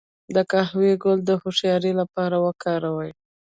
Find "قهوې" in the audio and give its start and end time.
0.51-0.91